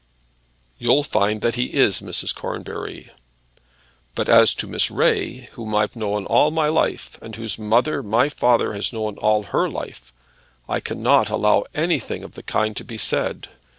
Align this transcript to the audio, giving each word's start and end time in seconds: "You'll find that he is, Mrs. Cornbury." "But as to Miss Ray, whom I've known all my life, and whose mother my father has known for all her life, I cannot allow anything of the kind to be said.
"You'll 0.79 1.03
find 1.03 1.41
that 1.41 1.53
he 1.53 1.75
is, 1.75 1.99
Mrs. 1.99 2.33
Cornbury." 2.33 3.11
"But 4.15 4.27
as 4.27 4.55
to 4.55 4.65
Miss 4.65 4.89
Ray, 4.89 5.47
whom 5.51 5.75
I've 5.75 5.95
known 5.95 6.25
all 6.25 6.49
my 6.49 6.69
life, 6.69 7.19
and 7.21 7.35
whose 7.35 7.59
mother 7.59 8.01
my 8.01 8.27
father 8.27 8.73
has 8.73 8.91
known 8.91 9.13
for 9.13 9.21
all 9.21 9.43
her 9.43 9.69
life, 9.69 10.11
I 10.67 10.79
cannot 10.79 11.29
allow 11.29 11.65
anything 11.75 12.23
of 12.23 12.31
the 12.31 12.41
kind 12.41 12.75
to 12.77 12.83
be 12.83 12.97
said. 12.97 13.47